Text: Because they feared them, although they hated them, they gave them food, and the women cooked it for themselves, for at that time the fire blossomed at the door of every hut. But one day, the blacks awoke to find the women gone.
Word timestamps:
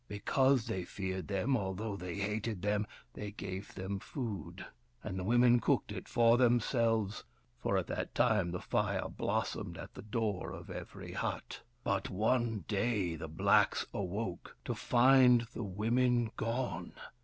Because 0.07 0.65
they 0.65 0.83
feared 0.83 1.27
them, 1.27 1.55
although 1.55 1.95
they 1.95 2.15
hated 2.15 2.63
them, 2.63 2.87
they 3.13 3.29
gave 3.29 3.75
them 3.75 3.99
food, 3.99 4.65
and 5.03 5.19
the 5.19 5.23
women 5.23 5.59
cooked 5.59 5.91
it 5.91 6.07
for 6.07 6.37
themselves, 6.37 7.23
for 7.59 7.77
at 7.77 7.85
that 7.85 8.15
time 8.15 8.49
the 8.49 8.59
fire 8.59 9.07
blossomed 9.07 9.77
at 9.77 9.93
the 9.93 10.01
door 10.01 10.53
of 10.53 10.71
every 10.71 11.11
hut. 11.11 11.61
But 11.83 12.09
one 12.09 12.65
day, 12.67 13.15
the 13.15 13.27
blacks 13.29 13.85
awoke 13.93 14.57
to 14.65 14.73
find 14.73 15.41
the 15.53 15.61
women 15.61 16.31
gone. 16.35 16.93